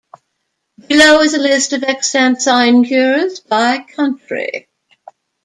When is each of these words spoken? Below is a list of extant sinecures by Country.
Below 0.87 1.19
is 1.21 1.35
a 1.35 1.39
list 1.39 1.73
of 1.73 1.83
extant 1.83 2.41
sinecures 2.41 3.39
by 3.39 3.77
Country. 3.83 4.67